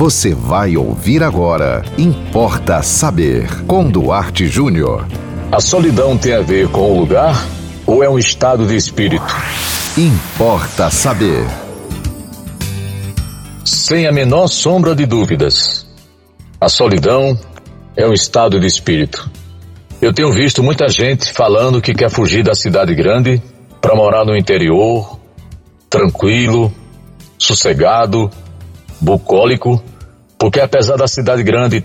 [0.00, 1.84] Você vai ouvir agora.
[1.98, 3.66] Importa saber.
[3.66, 5.06] Com Duarte Júnior.
[5.52, 7.46] A solidão tem a ver com o lugar
[7.84, 9.22] ou é um estado de espírito?
[9.98, 11.44] Importa saber.
[13.62, 15.86] Sem a menor sombra de dúvidas,
[16.58, 17.38] a solidão
[17.94, 19.30] é um estado de espírito.
[20.00, 23.42] Eu tenho visto muita gente falando que quer fugir da cidade grande
[23.82, 25.20] para morar no interior,
[25.90, 26.72] tranquilo,
[27.36, 28.30] sossegado,
[28.98, 29.89] bucólico,
[30.40, 31.84] porque apesar da cidade grande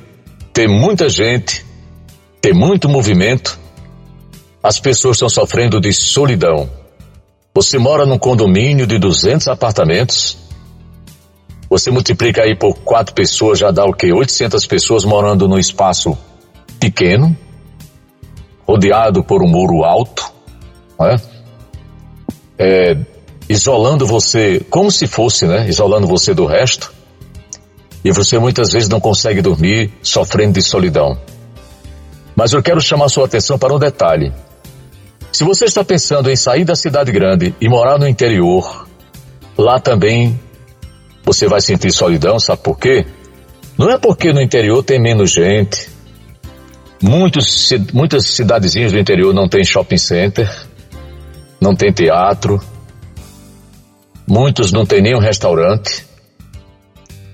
[0.54, 1.66] ter muita gente,
[2.40, 3.60] ter muito movimento,
[4.64, 6.70] as pessoas estão sofrendo de solidão.
[7.54, 10.38] Você mora num condomínio de 200 apartamentos,
[11.70, 14.14] você multiplica aí por quatro pessoas, já dá o quê?
[14.14, 16.18] 800 pessoas morando num espaço
[16.80, 17.36] pequeno,
[18.66, 20.32] rodeado por um muro alto,
[20.98, 21.18] né?
[22.58, 22.98] é,
[23.50, 25.68] isolando você, como se fosse, né?
[25.68, 26.95] Isolando você do resto.
[28.06, 31.18] E você muitas vezes não consegue dormir, sofrendo de solidão.
[32.36, 34.32] Mas eu quero chamar sua atenção para um detalhe.
[35.32, 38.88] Se você está pensando em sair da cidade grande e morar no interior,
[39.58, 40.40] lá também
[41.24, 43.08] você vai sentir solidão, sabe por quê?
[43.76, 45.90] Não é porque no interior tem menos gente.
[47.02, 50.48] Muitos, muitas cidadezinhas do interior não tem shopping center,
[51.60, 52.62] não tem teatro,
[54.28, 56.06] muitos não tem nenhum restaurante.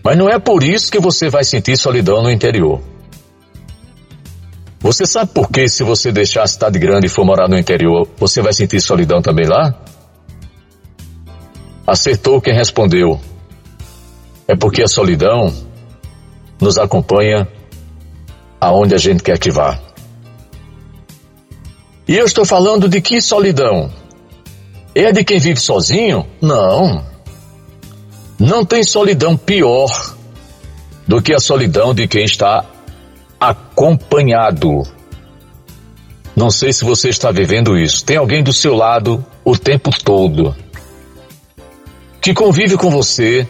[0.04, 2.82] Mas não é por isso que você vai sentir solidão no interior.
[4.80, 8.08] Você sabe por que se você deixar a cidade grande e for morar no interior,
[8.18, 9.76] você vai sentir solidão também lá?
[11.86, 13.20] Acertou quem respondeu.
[14.48, 15.54] É porque a solidão
[16.60, 17.48] nos acompanha
[18.60, 19.80] aonde a gente quer que vá.
[22.08, 23.92] E eu estou falando de que solidão?
[24.96, 26.26] É de quem vive sozinho?
[26.42, 27.11] Não.
[28.42, 30.16] Não tem solidão pior
[31.08, 32.66] do que a solidão de quem está
[33.39, 34.81] acompanhado.
[36.36, 38.03] Não sei se você está vivendo isso.
[38.03, 40.56] Tem alguém do seu lado o tempo todo
[42.19, 43.47] que convive com você.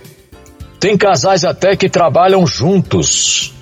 [0.78, 3.54] Tem casais até que trabalham juntos.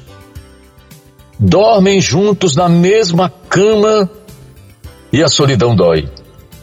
[1.38, 4.09] Dormem juntos na mesma cama
[5.13, 6.09] e a solidão dói.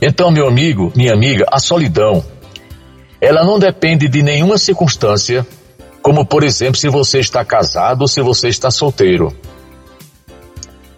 [0.03, 2.25] Então, meu amigo, minha amiga, a solidão,
[3.21, 5.47] ela não depende de nenhuma circunstância,
[6.03, 9.35] como por exemplo se você está casado ou se você está solteiro.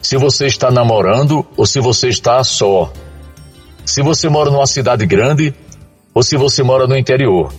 [0.00, 2.92] Se você está namorando ou se você está só.
[3.84, 5.54] Se você mora numa cidade grande
[6.14, 7.52] ou se você mora no interior.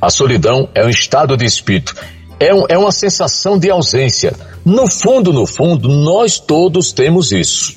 [0.00, 1.94] A solidão é um estado de espírito,
[2.40, 4.34] é, um, é uma sensação de ausência.
[4.64, 7.76] No fundo, no fundo, nós todos temos isso.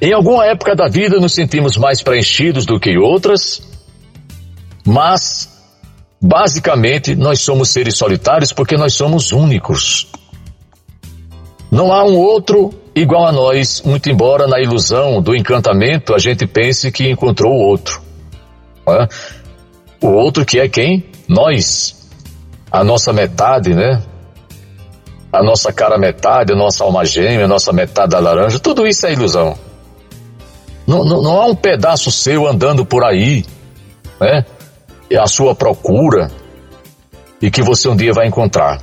[0.00, 3.62] Em alguma época da vida nos sentimos mais preenchidos do que outras,
[4.88, 5.50] mas
[6.18, 10.08] basicamente nós somos seres solitários porque nós somos únicos.
[11.70, 16.46] Não há um outro igual a nós, muito embora na ilusão do encantamento a gente
[16.46, 18.00] pense que encontrou o outro.
[18.88, 19.06] É?
[20.00, 21.04] O outro que é quem?
[21.28, 22.08] Nós.
[22.72, 24.02] A nossa metade, né?
[25.30, 29.06] A nossa cara metade, a nossa alma gêmea, a nossa metade da laranja, tudo isso
[29.06, 29.58] é ilusão.
[30.86, 33.44] Não, não, não há um pedaço seu andando por aí,
[34.18, 34.46] né?
[35.16, 36.30] A sua procura
[37.40, 38.82] e que você um dia vai encontrar.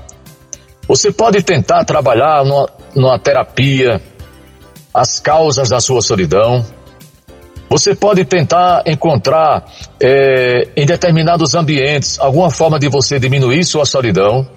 [0.87, 4.01] Você pode tentar trabalhar numa, numa terapia
[4.93, 6.65] as causas da sua solidão.
[7.69, 9.65] Você pode tentar encontrar
[9.99, 14.47] é, em determinados ambientes alguma forma de você diminuir sua solidão.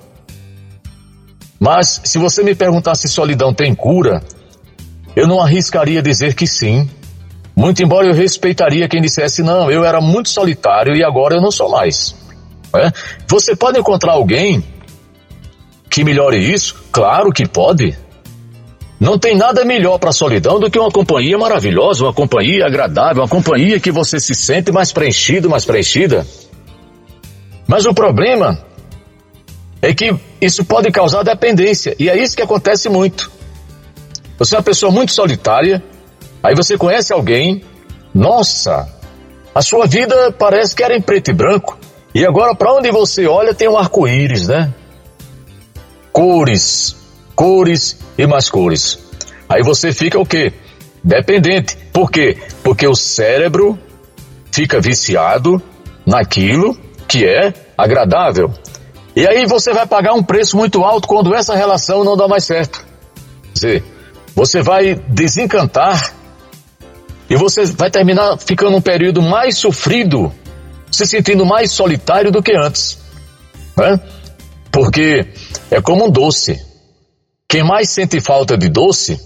[1.59, 4.23] Mas se você me perguntar se solidão tem cura,
[5.17, 6.89] eu não arriscaria dizer que sim.
[7.59, 11.51] Muito embora eu respeitaria quem dissesse, não, eu era muito solitário e agora eu não
[11.51, 12.15] sou mais.
[12.73, 12.93] É?
[13.27, 14.63] Você pode encontrar alguém
[15.91, 16.77] que melhore isso?
[16.93, 17.99] Claro que pode.
[19.01, 23.25] Não tem nada melhor para a solidão do que uma companhia maravilhosa, uma companhia agradável,
[23.25, 26.25] uma companhia que você se sente mais preenchido, mais preenchida.
[27.67, 28.57] Mas o problema
[29.83, 33.29] é que isso pode causar dependência, e é isso que acontece muito.
[34.39, 35.83] Você é uma pessoa muito solitária,
[36.43, 37.63] Aí você conhece alguém,
[38.15, 38.89] nossa,
[39.55, 41.79] a sua vida parece que era em preto e branco,
[42.15, 44.73] e agora para onde você olha tem um arco-íris, né?
[46.13, 46.97] Cores,
[47.35, 48.99] cores e mais cores.
[49.49, 50.53] Aí você fica o quê?
[51.03, 51.77] Dependente.
[51.93, 52.37] Por quê?
[52.63, 53.79] Porque o cérebro
[54.51, 55.63] fica viciado
[56.05, 56.77] naquilo
[57.07, 58.53] que é agradável.
[59.15, 62.45] E aí você vai pagar um preço muito alto quando essa relação não dá mais
[62.45, 62.85] certo.
[63.43, 63.85] Quer dizer,
[64.35, 66.13] você vai desencantar
[67.39, 70.33] você vai terminar ficando um período mais sofrido,
[70.91, 72.99] se sentindo mais solitário do que antes.
[73.77, 74.01] Né?
[74.71, 75.27] Porque
[75.71, 76.61] é como um doce.
[77.49, 79.19] Quem mais sente falta de doce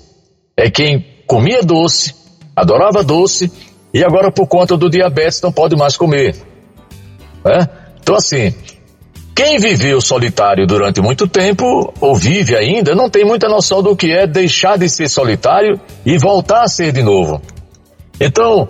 [0.57, 2.15] é quem comia doce,
[2.55, 3.51] adorava doce
[3.93, 6.37] e agora por conta do diabetes não pode mais comer.
[7.45, 7.69] Né?
[8.01, 8.55] Então assim,
[9.35, 14.13] quem viveu solitário durante muito tempo, ou vive ainda, não tem muita noção do que
[14.13, 17.41] é deixar de ser solitário e voltar a ser de novo.
[18.25, 18.69] Então,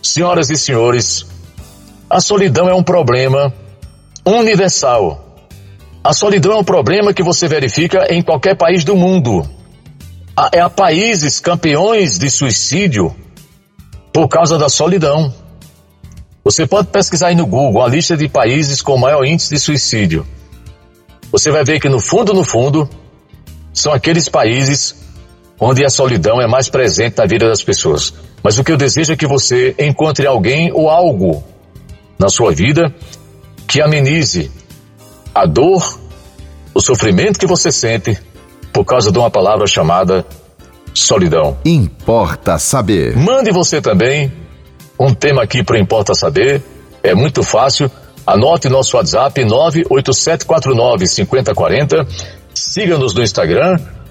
[0.00, 1.26] senhoras e senhores,
[2.08, 3.52] a solidão é um problema
[4.24, 5.42] universal.
[6.04, 9.44] A solidão é um problema que você verifica em qualquer país do mundo.
[10.36, 13.12] Há, há países campeões de suicídio
[14.12, 15.34] por causa da solidão.
[16.44, 20.24] Você pode pesquisar aí no Google a lista de países com maior índice de suicídio.
[21.32, 22.88] Você vai ver que no fundo, no fundo,
[23.72, 24.94] são aqueles países
[25.58, 28.14] onde a solidão é mais presente na vida das pessoas.
[28.46, 31.42] Mas o que eu desejo é que você encontre alguém ou algo
[32.16, 32.94] na sua vida
[33.66, 34.52] que amenize
[35.34, 35.98] a dor,
[36.72, 38.16] o sofrimento que você sente
[38.72, 40.24] por causa de uma palavra chamada
[40.94, 41.58] solidão.
[41.64, 43.16] Importa saber.
[43.16, 44.32] Mande você também
[44.96, 46.62] um tema aqui para Importa Saber.
[47.02, 47.90] É muito fácil.
[48.24, 52.06] Anote nosso WhatsApp 987495040.
[52.54, 53.80] Siga-nos no Instagram